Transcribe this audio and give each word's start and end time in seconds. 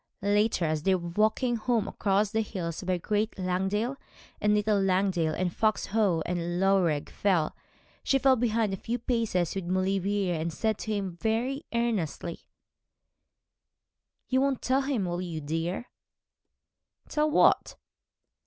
Later, 0.23 0.65
as 0.65 0.81
they 0.81 0.95
were 0.95 1.09
walking 1.09 1.57
home 1.57 1.87
across 1.87 2.31
the 2.31 2.41
hills, 2.41 2.81
by 2.81 2.97
Great 2.97 3.37
Langdale 3.37 3.97
and 4.41 4.55
Little 4.55 4.81
Langdale, 4.81 5.35
and 5.35 5.53
Fox 5.55 5.85
Howe 5.85 6.23
and 6.25 6.59
Loughrigg 6.59 7.11
Fell, 7.11 7.55
she 8.03 8.17
fell 8.17 8.35
behind 8.35 8.73
a 8.73 8.77
few 8.77 8.97
paces 8.97 9.53
with 9.53 9.65
Maulevrier, 9.67 10.33
and 10.33 10.51
said 10.51 10.79
to 10.79 10.91
him 10.91 11.17
very 11.17 11.67
earnestly 11.71 12.47
'You 14.27 14.41
won't 14.41 14.63
tell, 14.63 14.81
will 14.89 15.21
you, 15.21 15.39
dear?' 15.39 15.85
'Tell 17.07 17.29
what?' 17.29 17.75